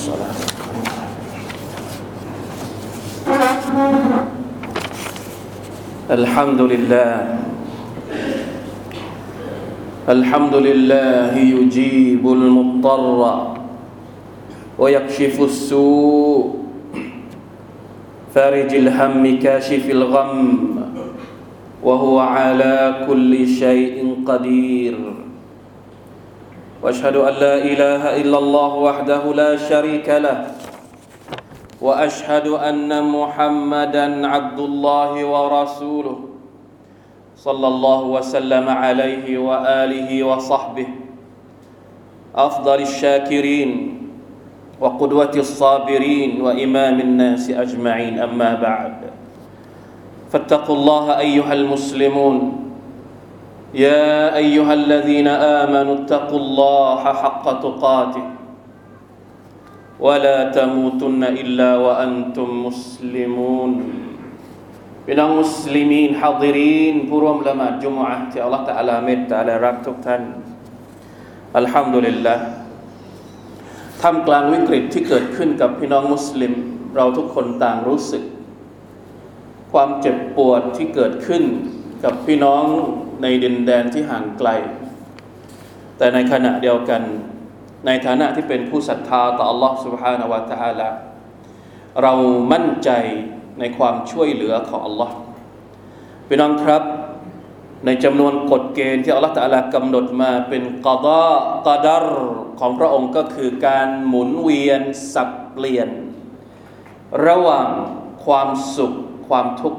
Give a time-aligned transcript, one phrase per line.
[0.00, 0.40] والصلاة
[6.10, 7.12] الحمد لله.
[10.08, 13.20] الحمد لله يجيب المضطر
[14.78, 16.56] ويكشف السوء.
[18.34, 20.58] فارج الهم كاشف الغم.
[21.84, 25.19] وهو على كل شيء قدير.
[26.82, 30.46] وأشهد أن لا إله إلا الله وحده لا شريك له
[31.80, 36.18] وأشهد أن محمدا عبد الله ورسوله
[37.36, 40.88] صلى الله وسلم عليه وآله وصحبه
[42.36, 43.70] أفضل الشاكرين
[44.80, 48.18] وقدوة الصابرين وإمام الناس أجمعين.
[48.18, 48.96] أما بعد
[50.32, 52.69] فاتقوا الله أيها المسلمون.
[53.75, 58.25] يا ايها الذين امنوا اتقوا الله حق تقاته
[59.99, 63.73] ولا تموتن الا وانتم مسلمون
[65.07, 70.21] พี่น้องมุสลิมีนฮาดิรีนผู้ร่วมละหมาดจุมอะที่อัลลอฮฺตะอาลาเมตตาและรักทุกท่าน
[71.57, 72.35] อัลฮัมดุลิลละ
[74.01, 76.53] ท่ามกลางวิกฤตที่เกิดขึ้นกับพี่น้องมุสลิม
[76.95, 78.23] เราทุกคนต่างรู้สึก
[79.71, 81.43] ความเจ็บปวดที่เกิดขึ้น
[82.03, 82.63] กับพี่น้อง
[83.21, 84.49] ในดินแดนที่ห่างไกล
[85.97, 87.01] แต่ในขณะเดียวกัน
[87.85, 90.89] ในฐานะที่เป็นผู้ศรัทธาต่อ Allah سبحانه และ تعالى
[92.01, 92.13] เรา
[92.51, 92.89] มั่นใจ
[93.59, 95.09] ในความช่วยเหลือของ Allah
[96.27, 96.83] พี่น้องครับ
[97.85, 101.23] ในจำนวนกฎเกณฑ์ที่ Allah ตะลากำหนดมาเป็นกอดา
[101.67, 102.05] กอดัร
[102.59, 104.81] ของพระองค์ก็คือการหมุนเวียน
[105.13, 105.89] สับเปลี่ยน
[107.25, 107.69] ระหว่าง
[108.25, 108.93] ความสุข
[109.27, 109.78] ความทุกข์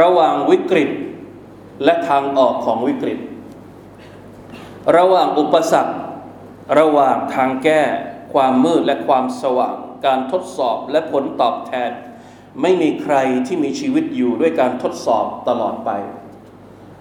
[0.00, 0.90] ระหว่างวิกฤต
[1.84, 3.18] และทางออกของวิกฤต
[4.96, 5.96] ระหว่างอุปสรรค
[6.78, 7.82] ระหว่างทางแก้
[8.32, 11.90] ความมืดและความสว่าง การทดสอบและผลตอบแทน
[12.62, 15.90] ไม่มีใครที่มีชีวิตอยู่ด้วยการทดสอบตลอดไป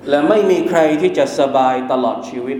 [0.09, 2.59] และไม่มีใครที่จะสบายตลอดชีวิต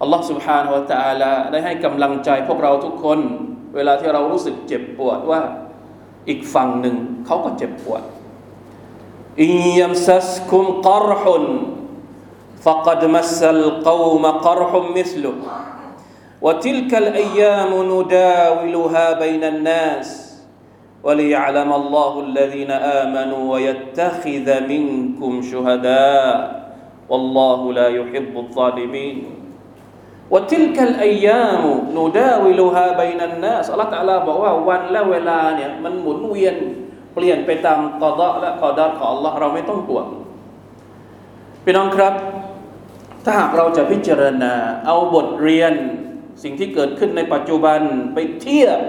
[0.00, 3.18] อัลลอฮฺ سبحانه และ تعالى ได้ให้กำลังใจพวกเราทุกคน
[3.76, 5.40] เวลาที่เรารู้สึกเจ็บปวดว่า
[6.28, 6.96] อีกฝั่งหนึ่ง
[7.26, 8.02] เขาก็เจ็บปวด
[9.42, 11.46] อิยัมซัสคุมกรหุน
[12.66, 15.34] فقد مس القوم قرح مثله
[16.42, 20.08] وتلك الأيام نداولها بين الناس
[21.06, 26.36] وليعلم الله الذين آمنوا ويتخذ منكم شهداء
[27.08, 29.16] والله لا يحب الظالمين
[30.30, 31.62] وتلك الأيام
[31.94, 36.56] نداولها بين الناس อัลลอฮฺตะอาลาบอกว่าวันและเวลาเนี่ยมันหมุนเวียน
[37.13, 40.07] เปลี่ยนไปตามกอดะและกอดัรของ Allah เราไม่ต้องห่วง
[41.63, 42.13] พี่น้องครับ
[43.23, 44.53] ถ้าหากเราจะพิจารณา
[44.85, 45.73] เอาบทเรียน
[46.43, 47.79] สิ่งที่เกิดขึ้นในปัจจุบัน
[48.13, 48.79] ไปเทียบ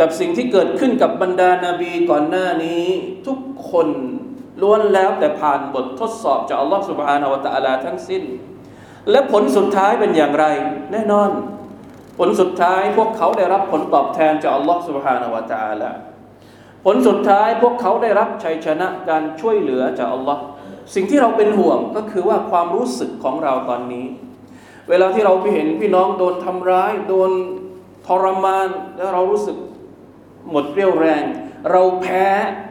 [0.00, 2.84] กับสิ่งที่เกิดขึ้นกับบรรดานาบีก่อนหน้านี้
[3.26, 3.38] ทุก
[3.70, 3.88] คน
[4.62, 8.22] ล้วนแล้วแต่ผ่านบททดสอบจากอัลลอฮฺสุบฮานาวะตะอาลาทั้งสิ้น
[9.10, 10.44] และผลสุดท้ายเป็นอย่างไร
[10.92, 11.30] แน่นอน
[12.18, 15.90] ผลสุดท้ายพวกเขาได้รับผลตอบแทนจากอัลลอฮฺสุบฮานาวะตะอาลา
[16.84, 20.42] ผลสุดท้ายพวกเขาได้รับชัยชนะการช่วยเหลือจากอัลลอฮ์
[20.94, 24.06] สิ่งที่เราเป็นห่วงก็คือว่าความรู้สึกของเราตอนนี้
[24.88, 27.30] เวลาที่เราไปเห็นพี่น้องโดนทำร้าย โดน
[28.06, 29.56] ทรมาน แล้วเรารู้สึก
[30.50, 31.24] หมดเรี่ยวแรง
[31.70, 32.26] เราแพ้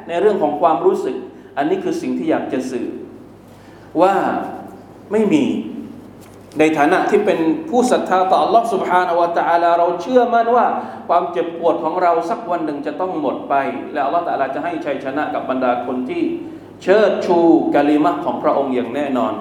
[0.07, 1.15] ในเรื่องของความรู้สึก
[1.57, 2.87] อันนี้คือสิ่งที่อยากจะสื่อ
[4.01, 4.13] ว่า
[5.11, 5.43] ไม่มี
[6.58, 7.38] ในฐานะที่เป็น
[7.70, 10.66] ผู้ศรัทธาต่อ Allah سبحانه และ تعالى เราเชื่อมั่นว่า
[11.08, 13.54] ความเจ็บปวดของเราสักวันหนึ่งจะต้องหมดไป
[13.92, 16.22] และ Allah تعالى จะให้ชัยชนะกับบรรดาคนที่
[16.82, 17.38] เชิดชู
[17.74, 19.32] กะลิมะของพระองค์อย่างแน่นอน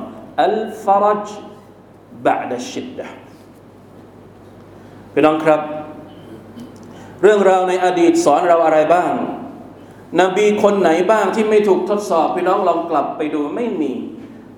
[0.43, 1.27] อัลฟารจ
[2.25, 3.07] บะดัชชิดดะ
[5.13, 5.61] พี่น้องครับ
[7.21, 9.11] เรื่องราวในอดีตสอนเราอะไรบ้าง
[10.21, 13.91] นบีคนไหนบ้างที่ไม่ถูกทดสอบ พี่น้องลองกลับไปดูไม่มี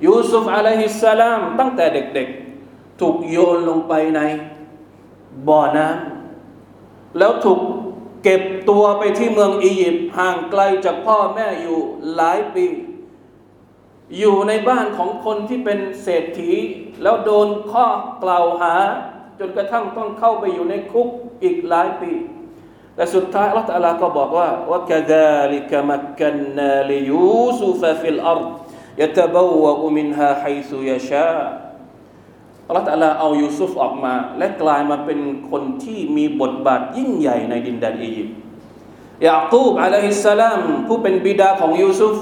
[0.06, 2.47] ยูซุฟอะลัยฮิสสลาม ตั้งแต่เด็กๆ
[3.00, 4.22] ถูกโยนลงไปใน
[5.48, 7.60] บ่อน้ำแล้วถูก
[8.24, 11.80] เก็บตัวไปที่เมืองอียิปต์ห่างไกลจากพ่อแม่อยู่
[12.16, 12.66] หลายปี
[14.18, 16.52] อยู่ในบ้านของคนที่เป็นเศรษฐี
[17.02, 17.86] แล้วโดนข้อ
[18.24, 18.76] กล่าวหา
[19.40, 21.08] จนกระทั่งต้องเข้าไปอยู่ในคุก
[21.44, 22.12] อีกหลายปี
[22.96, 28.48] แต่สุดท้ายอัลลอฮฺตะลาก็บอกว่าว่า كذلك مكنا ليوسف في الأرض
[29.02, 31.42] يتبوأ منها حيث يشاء
[32.69, 35.21] อัลลอฮฺตะลาเอายูซุฟออกมา และกลายมาเป็น
[35.51, 38.37] คนที่มีบทบาทยิ่งใหญ่ในดินแดนอียิปต์
[39.27, 42.17] ยาคูบอะลัยฮิสสลามผู้เป็นบิดาของยูซุฟ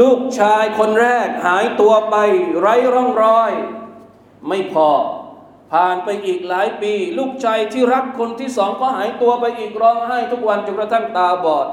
[0.00, 2.16] ลูกชายคนแรกหายตัวไป
[2.60, 3.52] ไร้ร่องรอย
[4.48, 4.90] ไม่พอ
[5.72, 11.66] ผ่านไปอีกหลายปี ลูกชายที่รักคนที่สองก็หายตัวไปอีกร้องไห้ทุกวันจนกระทั่งตาบอด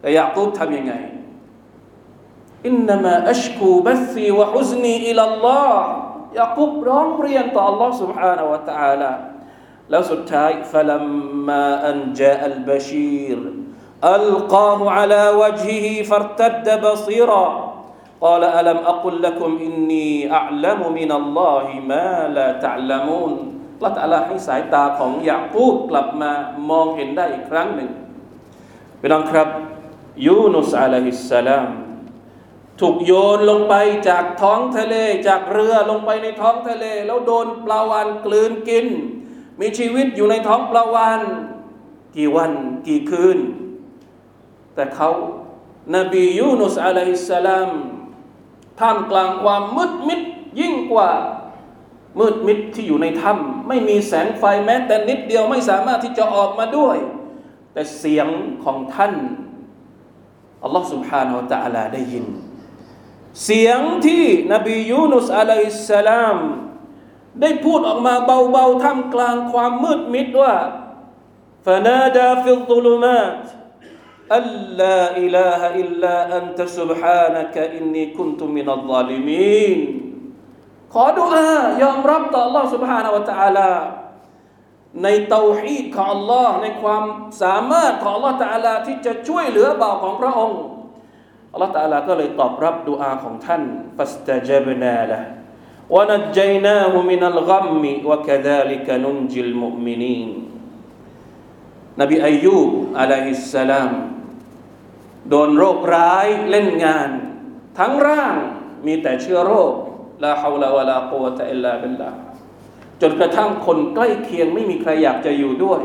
[0.00, 0.92] แต่ยากูบทำยังไง
[2.66, 5.86] อินนามาอัชคูบัซีวะฮุซนีอิลลลอฮ์
[6.39, 9.11] ยากูบร้องเรียนต่อ Allah سبحانه และ تعالى
[9.89, 13.39] แล้วสุดท้าย فلما أن جاء البشير
[14.15, 17.45] ألقاه على وجهه فارتد بصيرا
[18.21, 20.09] قال ألم أقل لكم إني
[20.39, 22.07] أعلم من الله ما
[22.37, 23.33] لا تعلمون
[23.83, 26.31] ละตาลาให้สายตาของยาคูบกลับมา
[26.69, 27.89] มองเห็นได้อีกครั้งหนึ่ง
[28.99, 29.47] พี่น้องครับ
[30.27, 31.67] ยูนุสอะลัยฮิสสลาม
[32.81, 33.75] ถูกโยนลงไป
[34.09, 34.95] จากท้องทะเล
[35.27, 38.87] จากเรือลงไปในท้องทะเล แล้วโดนปลาวานกลืนกิน
[39.59, 41.21] มีชีวิตอยู่ในท้องปลาวาน
[42.15, 42.51] กี่วัน
[42.87, 43.37] กี่คืน
[44.75, 45.09] แต่เขา
[45.95, 47.69] นบียูนุสอะลัยฮิสสลาม
[48.79, 50.21] ท่ามกลางความมืดมิด
[50.59, 51.11] ยิ่งกว่า
[52.19, 56.97] มืดมิดที่อยู่ในถ้ำไม่มีแสงไฟแม้แต่นิดเดียวไม่สามารถที่จะออกมาด้วย
[57.73, 58.27] แต่เสียง
[58.63, 59.13] ของท่าน
[60.63, 62.25] อัลลอฮ์ سبحانه และ تعالى ได้ยิน
[63.45, 66.37] เสียงที่นบียูนุสอะลัยฮิสสลาม
[67.41, 70.55] ได้พูดออกมาเบาๆท่ามกลางความมืดมิดว่า
[71.65, 73.43] فنادى في الظلمات
[74.37, 74.43] أن
[74.81, 79.79] لا إله إلا أنت سبحانك إني كنت من الظالمين
[80.93, 81.49] ขอดุอา
[81.81, 83.71] ยอมรับต่อ Allah سبحانه และ تعالى
[85.03, 87.03] ในเตาฮีดของ Allah ในความ
[87.41, 90.61] สามารถของ Allah تعالى ที่จะช่วยเหลือบ่าวของพระองค์
[91.54, 93.62] อัลลอฮฺ تعالى ก็เลยตอบรับดุอาของท่าน
[93.96, 100.30] فاستجبنا له ونجيناه من الغم وكذلك ننجي المؤمنين
[102.00, 103.92] นบีอายูบ عليه السلام
[105.28, 107.10] โดนโรคร้ายเล่นงาน
[107.78, 108.34] ทั้งร่าง
[108.86, 109.72] มีแต่เชื้อโรค
[110.24, 112.10] لا حول ولا قوة إلا بالله
[113.00, 115.82] จนกระทั่งคนใกล้เคียงไม่มีใครอยากจะอยู่ด้วย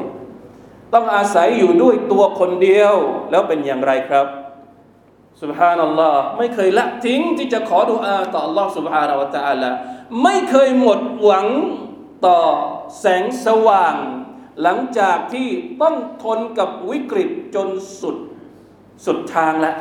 [0.94, 2.95] ต้องอาศัยอยู่ด้วยตัวคนเดียว
[3.31, 4.27] แล้วเป็นอย่างไรครับ
[5.43, 9.70] สุบฮานัลลอฮ์ไม่เคยละทิ้งที่จะขอดุอาต่อ Allah สุบฮานะวะ تعالى
[10.22, 11.46] ไม่เคยหมดหวัง
[12.26, 12.40] ต่อ
[13.00, 13.96] แสงสว่าง
[14.62, 15.49] หลังจากที่
[15.82, 17.69] ต้องทนกับวิกฤตจน
[18.00, 18.16] สุด
[19.06, 19.76] สุดทางแล้ว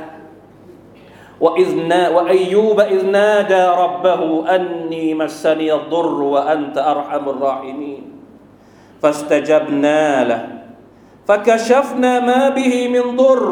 [1.43, 4.21] وإذ نا وأيوب إذ نادى ربه
[4.55, 8.03] أني مسني الضر وأنت أرحم الراحمين
[9.01, 10.41] فاستجبنا له
[11.27, 13.43] فكشفنا ما به من ضر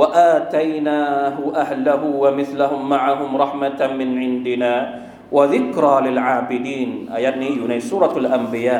[0.00, 4.74] وآتيناه أهله ومثلهم معهم رحمة من عندنا
[5.34, 8.78] وذكرى للعابدين อายะนี้อยู่ในสุรทูลอัมบียา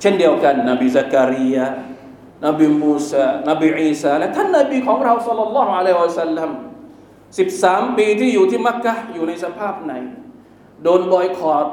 [0.00, 1.66] เช่นเดียวกันนบีซักรียา
[2.46, 6.50] นบีมูซานบีอีสาและท่านนบีของเราสัลลัลลอฮุอะลัยฮิวะสัลลัม
[7.38, 9.92] สิบสามปีที่อยู่ที่มักกะอยู่ในสภาพไหน
[10.82, 11.66] โดนบอยคอรด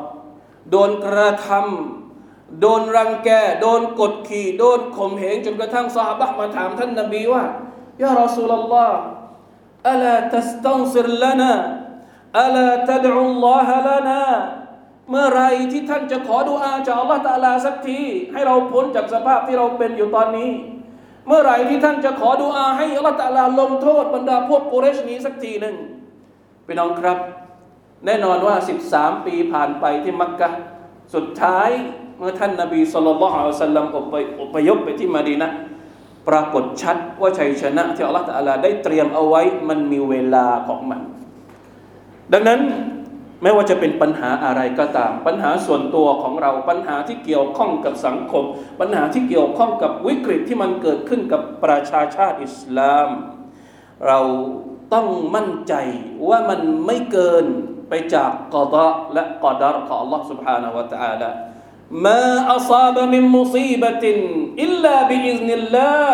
[0.72, 3.30] โดนกระทำโดนรังแก
[3.62, 7.44] โดนกดขี่ โดนข่มเหงจนกระทั่งซาฮาบะมาถามท่านนบีว่า
[8.03, 8.99] ยารอสูลลอฮ์
[9.91, 11.53] อัลาตัสตันซิรลนา
[12.41, 14.23] อัลาตัดอุลลอฮะลานา
[15.11, 15.43] เมื่อไร
[15.73, 18.01] ที่ท่านจะขอดุอาจากอัลลอฮฺตาลาสักที
[18.33, 20.51] ให้เราพ้นจากสภาพที่เราเป็นอยู่ตอนนี้
[21.27, 25.77] เมื่อไรที่ท่านจะขอดุอาให้อัลลอฮฺตาลาลงโทษบรรดาพวกกุเรชนี้สักทีหนึ่ง
[26.67, 27.19] พี่น้องครับ
[28.07, 28.55] แน่นอนว่า
[28.91, 30.49] 13 ปีผ่านไปที่มักกะ
[31.15, 31.71] สุดท้าย
[32.19, 35.51] เมื่อท่านนบีสุลต่านละฮ์สัลลัมอพยอพยพไปที่มาดีนะ
[36.28, 41.02] ปรากฏชัดว่าชัยชนะที่อัลลอฮฺตาลาได้เตรียมเอาไว้มันมีเวลาของมัน
[42.34, 42.62] ดังนั้น
[43.44, 48.44] ไม่ว่าจะเป็นปัญหาอะไรก็ตาม ปัญหาส่วนตัวของเราปัญหาที่เกี่ยวข้องกับสังคม
[48.80, 53.10] ปัญหาที่เกี่ยวข้องกับวิกฤตที่มันเกิดขึ้นกับประชาชาติอิสลาม
[54.08, 54.20] เรา
[54.94, 55.74] ต้องมั่นใจ
[56.30, 57.46] ว่ามันไม่เกิน
[57.90, 61.30] ไปจากกอดะและกอดารของ Allah سبحانه และ تعالى
[61.92, 64.04] ما أصاب من مصيبة
[64.60, 66.12] إلا بإذن الله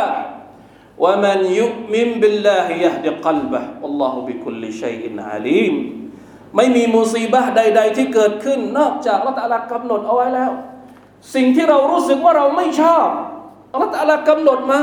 [0.98, 5.76] ومن يؤمن بالله يهد قلبه والله بكل شيء عليم
[6.56, 10.52] ไม่มีมุซีบะใด ๆ ที่เกิดขึ้น นอกจากละตาลากำหนดเอาไว้แล้ว
[11.36, 13.08] สิ่งที่เรารู้สึกว่าเราไม่ชอบ
[13.72, 14.82] อัลลอฮฺตาลากำหนดมา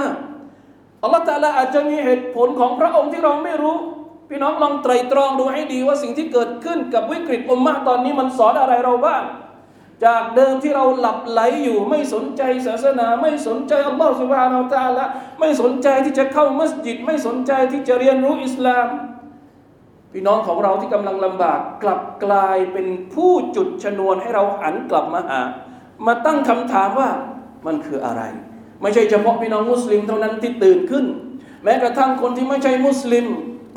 [1.02, 3.76] อัลลอฮฺตาลาอาจจะมีเหตุผลของพระองค์ที่เราไม่รู้
[4.28, 9.22] พี่น้องลองไตรตรองดูให้ดีว่าสิ่งที่เกิดขึ้นกับวิกฤตอุมมะตอนนี้มันสอนอะไรเราบ้าง
[10.03, 15.05] จากเดิมที่เราหลับไหลอยู่ ไม่สนใจศาสนา ไม่สนใจอัลลอฮฺสุบฮานาอัลตะละ
[15.39, 18.87] ไม่สนใจที่จะเข้ามัสยิด ไม่สนใจที่จะเรียนรู้อิสลาม
[20.11, 25.41] พี่น้องของเราที่กำลังลำบาก กลับกลายเป็นผู้จุดชนวนให้เราหันกลับมาหา
[26.05, 27.09] มาตั้งคำถามว่า
[27.65, 28.21] มันคืออะไร
[28.81, 31.05] ไม่ใช่เฉพาะพี่น้องมุสลิมเท่านั้นที่ตื่นขึ้น
[31.63, 33.25] แม้กระทั่งคนที่ไม่ใช่มุสลิม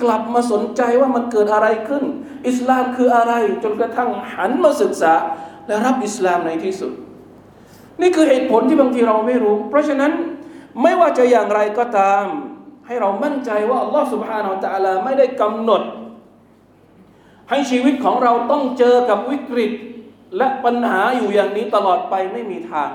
[0.02, 2.04] กลับมาสนใจว่ามันเกิดอะไรขึ้น
[2.48, 3.32] อิสลามคืออะไร
[3.62, 5.14] จนกระทั่งหันมาศึกษา
[5.68, 6.92] และรับอิสลามในที่สุด
[8.00, 10.12] นี่คือเหตุผลที่บางทีเราไม่รู้ เพราะฉะนั้น
[10.82, 12.24] ไม่ว่าจะอย่างไรก็ตาม
[12.86, 15.82] ให้เรามั่นใจว่าอัลลอฮฺสุบฮานาอัลตะลาไม่ได้กำหนด
[17.50, 19.72] ให้ชีวิตของเราต้องเจอกับวิกฤต
[20.36, 22.90] และปัญหาอยู่อย่างนี้ตลอดไปไม่มีทาง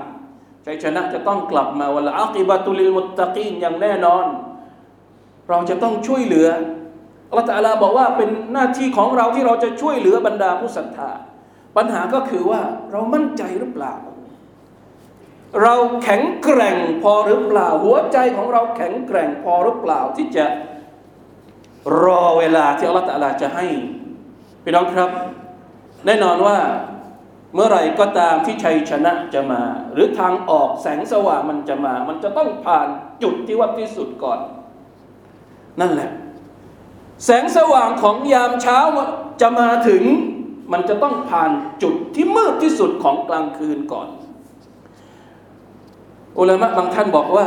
[0.64, 4.24] ใจชนะจะต้องกลับมาวัละอักิบะตุลิลมุตตะกีนอย่างแน่นอน
[5.48, 6.48] เราจะต้องช่วยเหลือ
[7.28, 11.10] อัลลอฮฺตะลาบอกว่าเป็นหน้าที่ของเราที่เราจะช่วยเหลือบรรดาผู้ศรัทธา
[11.76, 12.62] ปัญหาก็คือว่า
[12.92, 13.94] เรามั่นใจหรือเปล่า
[15.62, 20.44] เราแข็งแกร่งพอหรือเปล่า หัวใจของเราแข็งแกร่งพอหรือเปล่าที่จะ
[22.02, 23.66] รอเวลาที่อัลลอฮฺตะลาจะให้
[24.62, 25.10] พี่น้องครับ
[26.06, 26.58] แน่นอนว่า
[27.54, 29.62] เมื่อไรก็ตามที่ชัยชนะจะมา
[29.92, 32.88] หรือทางออกแสงสว่างมันจะมา มันจะต้องผ่าน
[33.22, 34.40] จุดที่ว่าที่สุดก่อน
[35.80, 36.10] นั่นแหละ
[37.24, 38.78] แสงสว่างของยามเช้า
[39.40, 40.02] จะมาถึง
[40.72, 41.50] มันจะต้องผ่าน
[41.82, 44.08] จุดที่มืดที่สุดของกลางคืนก่อน
[46.38, 47.46] อุลามะบางท่านบอกว่า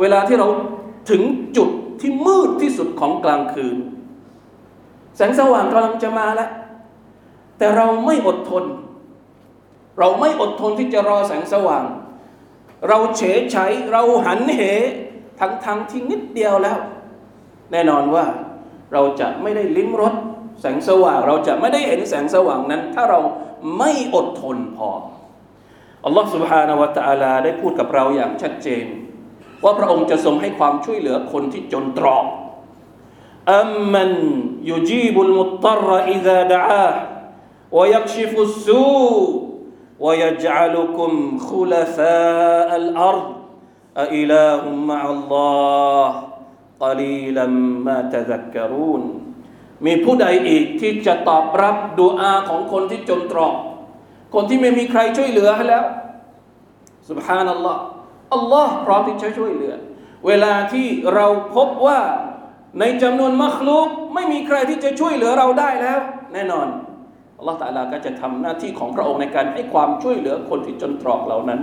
[0.00, 0.48] เวลาที่เรา
[1.10, 1.22] ถึง
[1.56, 1.68] จุด
[2.00, 3.76] ที่มืดที่สุดของกลางคืน
[5.16, 6.50] แสงสว่างกำลังจะมาแล้ว
[7.58, 8.64] แต่เราไม่อดทน
[9.98, 11.84] เราไม่อดทนที่จะรอแสงสว่าง
[12.88, 14.60] เราเฉยใช้เราหันเห
[15.40, 16.78] ทั้งทั้งที่นิดเดียวแล้ว
[17.72, 18.24] แน่นอนว่า
[18.92, 20.14] เราจะไม่ได้ลิ้มรส
[20.61, 23.19] แสงสว่าง เราจะไม่ได้เห็นแสงสว่างนั้น ถ้าเรา
[23.77, 24.91] ไม่อดทนพอ
[26.05, 28.85] อัลลอฮฺ سبحانه และ تعالى ได้พูดกับเราอย่างชัดเจน
[29.63, 32.25] ว่าพระองค์จะทรงให้ความช่วยเหลือคนที่จนตรอก
[33.53, 34.11] อัมมัน
[34.69, 36.99] ยุจีบุลมุตตรอิซาดะอาห์
[37.71, 39.47] ويكشف السوء
[39.99, 43.27] ويجعلكم خلفاء الأرض
[43.97, 46.23] أإله مع الله
[46.79, 47.45] قليلا
[47.85, 49.20] ما تذكرون
[49.86, 53.54] มีผู้ใดอีกที่จะตอบรับดูอาของคนที่จนตรอก
[54.34, 55.84] คนที่ไม่มีใครช่วยเหลือให้แล้ว
[57.10, 57.80] สุบฮานัลลอฮ์
[58.34, 59.74] อัลลอฮ์พร้อมที่จะช่วยเหลือ
[60.26, 62.00] เวลาที่เราพบว่า
[62.80, 66.00] ในจำนวนมัคลุกไม่มีใครที่จะช่วยเหลือเราได้แล้ว
[66.32, 66.66] แน่นอน
[67.38, 71.60] อัลลอฮ์ตาลาก็จะทำหน้าที่ของพระองค์ในการให้ความช่วยเหลือคนที่จนตรอกเหล่านั้น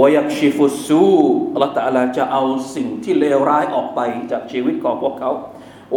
[0.00, 1.06] วยักชิฟุสู
[1.52, 2.42] อัลลอฮ์ตาลาจะเอา
[2.74, 4.00] สิ่งที่เลวร้ายออกไป
[4.30, 5.30] จากชีวิตของพวกเขา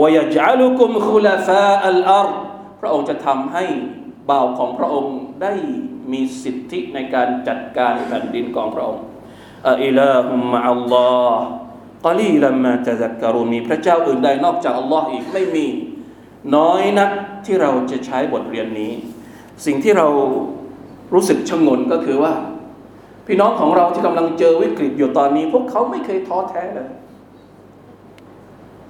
[0.02, 2.36] วยจัลุกุมคุลาฟาอัลอาร์
[2.80, 3.64] พระองค์จะทำให้
[4.30, 5.54] บ่าวของพระองค์ได้
[6.12, 9.04] มีสิทธิในการจัดการแผ่นดินของพระองค์
[9.84, 11.44] อิลาฮุมะอัลลอฮ์
[12.06, 15.66] กลีลัมมาตะซักกรุมีพระเจ้าอื่นใดนอกจากอัลลอฮ์อีกไม่มี
[16.56, 17.10] น้อยนัก
[17.46, 18.92] ที่เราจะใช้บทเรียนนี้
[19.66, 20.08] สิ่งที่เรา
[21.14, 22.34] รู้สึกชงนก็คือว่า
[23.28, 26.90] พี่น้องของเราที่กำลังเจอวิกฤตอยู่ตอนนี้ พวกเขาไม่เคยท้อแท้เลย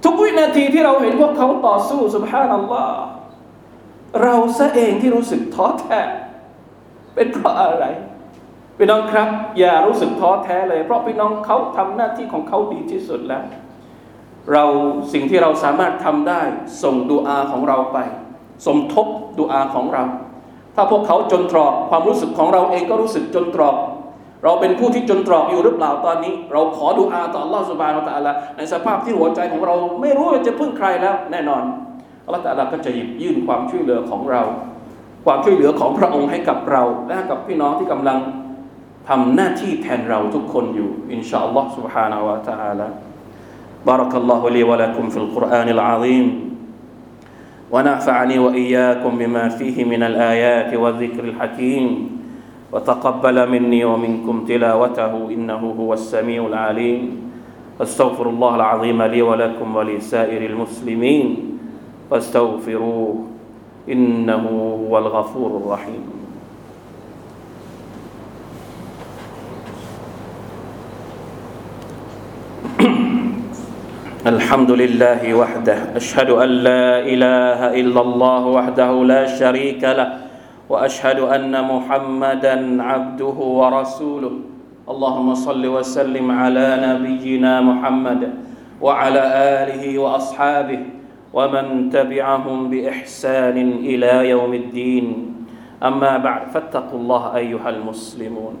[0.06, 2.98] ทุกวินาทีที่เราเห็นพวกเขาต่อสู้สุภานัลลอฮ์
[4.22, 6.00] เราซะเองที่รู้สึกท้อแท้
[7.14, 7.84] เป็นเพราะอะไร
[8.76, 13.42] พี่น้องครับ อย่ารู้สึกท้อแท้เลย เพราะพี่น้องเขาทำหน้าที่ของเขาดีที่สุดแล้ว
[14.52, 14.64] เรา
[15.12, 16.40] สิ่งที่เราสามารถทำได้
[16.82, 17.98] ส่งดูอาของเราไป
[18.66, 19.06] สมทบ
[19.38, 20.04] ดูอาของเรา
[20.74, 23.76] ถ้าพวกเขาจนตรอกความรู้สึกของเราเองก็รู้สึกจนตรอก
[24.43, 31.63] เราเป็นผู้ที่จนตรอกอยู่หรือเปล่าตอนนี้ เราขอดูอาต่ออัลลอฮฺสุบานอัลลอฮฺในสภาพที่หัวใจของเราไม่รู้จะพึ่งใครแล้ว แน่นอน
[32.25, 34.41] อัลลอฮฺตะลาก็จะหยิบยื่นความช่วยเหลือของเรา
[35.25, 38.17] ความช่วยเหลือของพระองค์ให้กับเรา และกับพี่น้องที่กำลัง
[39.09, 42.87] ทำหน้าที่แทนเราทุกคนอยู่อินชาอัลลอฮฺ سبحانه และ تعالى
[43.89, 46.25] بارك الله لي ولكم في القرآن العظيم
[47.73, 51.85] ونفعني وإياكم بما فيه من الآيات والذكر الحكيم
[52.76, 57.32] وتقبل مني ومنكم تلاوته إنه هو السميع العليم.
[57.80, 61.58] أستغفر الله العظيم لي ولكم ولسائر المسلمين.
[62.10, 63.24] فاستغفروه
[63.88, 64.44] إنه
[64.88, 66.04] هو الغفور الرحيم.
[74.36, 80.25] الحمد لله وحده أشهد أن لا إله إلا الله وحده لا شريك له.
[80.69, 84.33] وأشهد أن محمدا عبده ورسوله
[84.91, 88.21] اللهم صل وسلم على نبينا محمد
[88.81, 89.23] وعلى
[89.61, 90.81] آله وأصحابه
[91.33, 93.57] ومن تبعهم بإحسان
[93.89, 95.05] إلى يوم الدين
[95.83, 98.55] أما بعد فاتقوا الله أيها المسلمون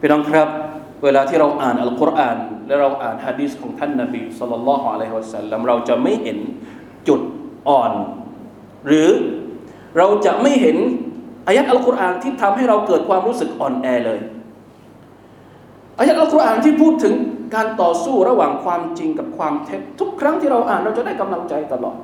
[0.00, 0.48] พี่น้องครับ
[1.04, 6.38] เวลาที่เราอ่านอัลกุรอานและเราอ่านฮะดีษของท่านนาบีสุลต่านละฮ์อะลัยฮิวะสัลลัมเราจะไม่เห็น
[7.08, 7.20] จุด
[7.68, 7.92] อ่อน
[8.86, 9.08] หรือ
[9.97, 10.77] เราจะไม่เห็น
[11.47, 14.19] อายัดอัลกุรอานที่ทำให้เราเกิดความรู้สึกอ่อนแอเลย
[15.99, 17.13] อายัดอัลกุรอานที่พูดถึง
[17.55, 21.95] การต่อสู้ระหว่างความจริงกับความเท็จทุกครั้งที่เราอ่านเราจะได้กำลังใจตลอด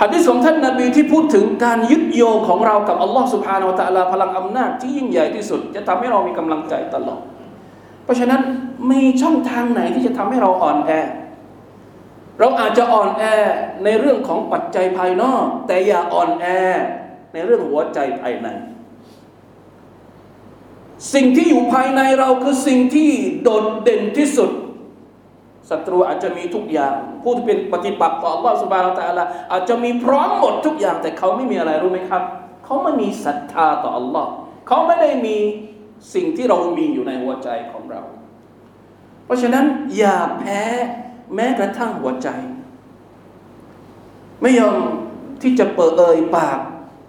[0.00, 7.20] ฮะดิษของท่านนาบีที่พูดถึงการยึดโยงของเรากับอัลลอฮ์สุบฮานาอัลตะลาพลังอำนาจที่ยิ่งใหญ่ที่สุด จะทำให้เรามีกำลังใจตลอด
[8.04, 8.40] เพราะฉะนั้น
[8.90, 10.90] มีช่องทางไหนที่จะทำให้เราอ่อนแอ
[12.40, 13.22] เราอาจจะอ่อนแอ
[13.84, 16.46] ในเรื่องของปัจจัยภายนอก แต่อย่าอ่อนแอ
[17.32, 18.48] ในเรื่องหัวใจภายใน
[21.14, 23.10] สิ่งที่อยู่ภายในเราคือสิ่งที่
[23.42, 24.50] โดดเด่นที่สุด
[25.70, 32.22] ศัตรูอาจจะมีทุกอย่าง ผู้ที่เป็นปฏิปักษ์ต่อ Allah s u b h a n a h u Wa Taala อาจจะมีพร้อมหมดทุกอย่าง แต่เขาไม่มีอะไรรู้ไหมครับ
[32.64, 34.26] เขาไม่มีศรัทธาต่อ Allah
[34.68, 35.36] เขาไม่ได้มี
[36.14, 38.02] สิ่งที่เรามีอยู่ในหัวใจของเรา
[39.24, 39.64] เพราะฉะนั้น
[39.96, 40.60] อย่าแพ้
[41.34, 42.28] แม้กระทั่งหัวใจ
[44.42, 44.76] ไม่ยอม
[45.42, 46.58] ที่จะเปิดเอ่ยปาก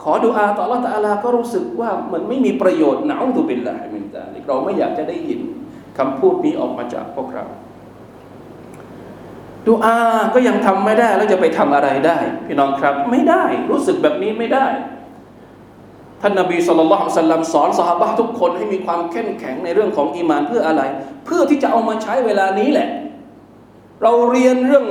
[0.04, 5.40] ขอดูอาต่อ Allah ตาลาก็รู้สึกว่ามันไม่มีประโยชน์نعوذ بالله من ذلك เราไม่อยากจะได้ยิน
[5.98, 7.46] คำพูดนี้ออกมาจากพวกเรา
[9.68, 9.96] ดุอา
[10.34, 14.68] ก็ยังทำไม่ได้แล้วจะไปทำอะไรได้ พี่น้องครับไม่ได้รู้สึกแบบนี้ไม่ได้
[16.22, 20.82] ท่านนบี صلى الله عليه وسلم สอนเศาะฮาบะฮ์ทุกคนให้มีความเข้มแข็งในเรื่องของอีมานเพื่ออะไร
[21.26, 22.90] เพื่อที่จะเอามาใช้เวลานี้แหละ
[24.04, 24.88] เราเรียนเรื่อง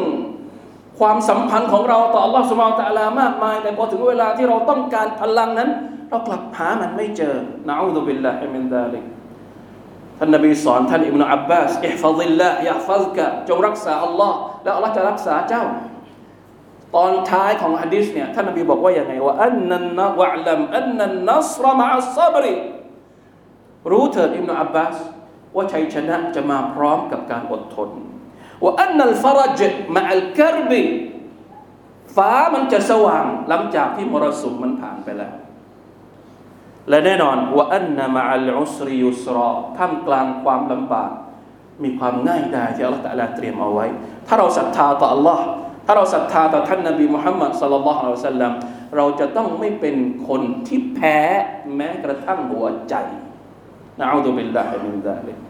[0.99, 5.71] ความสัมพันธ์ของเราต่อ Allah สุมาตะลามากมาย แต่พอถึงเวลาที่เราต้องการพลังนั้น
[6.11, 7.35] เรากลับหามันไม่เจอ
[7.69, 9.05] نعوذ بالله من ذلك
[10.19, 15.65] ท่านนบีสอนท่านอิบนาอับบาสاحفظ الله يحفظكจงรักษาอัลลอฮ์แล้วอัลลอฮ์จะรักษาเจ้า
[16.97, 22.55] ตอนท้ายของฮะดิษเนี่ยท่านนบีบอกว่าอย่างไงوأن الن واعلم أن النصر مع الصبر
[23.91, 24.95] รู้เถิดอิบนาอับบาส
[25.57, 27.91] ว่าชัยชนะจะมาพร้อมกับการอดทน
[28.65, 29.61] ว่าอันนัลฟรจ
[29.95, 30.83] มะอัลกรบิ
[32.17, 35.33] ฟ้ามันจะสว่างหลังจากที่มรสุมมันผ่านไปแล้ว
[36.89, 41.11] และแน่นอนว่าอันนามาอัลอุสริยุสรอท่ามกลางความลำบาก
[41.83, 43.87] มีความง่ายดายที่อัลลอฮฺตะลาเตรียมเอาไว้
[44.27, 45.45] ถ้าเราศรัทธาต่ออัลลอฮ์
[45.87, 48.53] ถ้าเราศรัทธาต่อท่านนบีมุฮัมมัดสลลัลลอฮุอะลัยฮิวะสัลลัม
[48.97, 49.97] เราจะต้องไม่เป็น
[50.29, 51.19] คนที่แพ้
[51.77, 52.95] แม้กระทั่งหัวใจ
[54.01, 55.50] นะอูดุบิลลาฮิมินซาลิก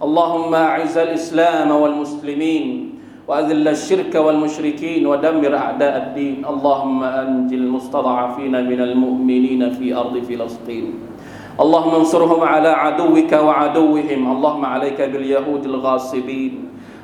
[0.00, 2.64] اللهم أعز الإسلام والمسلمين
[3.28, 6.44] وأذل الشرك والمشركين ودمر أعداء الدين.
[6.48, 10.86] اللهم أنج المستضعفين من المؤمنين في أرض فلسطين.
[11.60, 14.20] اللهم انصرهم على عدوك وعدوهم.
[14.32, 16.54] اللهم عليك باليهود الغاصبين.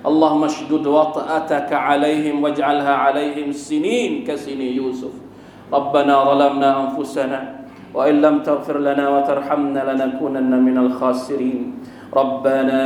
[0.07, 5.13] اللهم اشدد وطأتك عليهم واجعلها عليهم سنين كسني يوسف.
[5.69, 7.41] ربنا ظلمنا أنفسنا
[7.95, 11.65] وإن لم تغفر لنا وترحمنا لنكونن من الخاسرين.
[12.15, 12.83] ربنا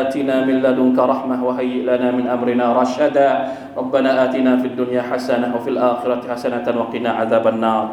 [0.00, 3.30] آتنا من لدنك رحمة وهيئ لنا من أمرنا رشدا.
[3.76, 7.86] ربنا آتنا في الدنيا حسنة وفي الآخرة حسنة وقنا عذاب النار.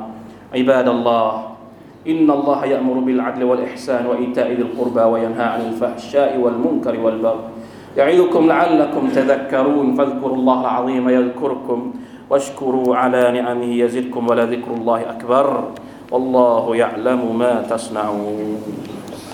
[0.56, 1.30] عباد الله
[2.08, 7.44] إن الله يأمر بالعدل والإحسان وإيتاء ذي القربى وينهى عن الفحشاء والمنكر والبغي.
[7.98, 11.80] يعظكم لعلكم تذكرون فاذكروا الله العظيم يذكركم
[12.30, 15.48] واشكروا على نعمه يزدكم ولذكر الله أكبر.
[16.12, 18.58] والله يعلم ما تصنعون.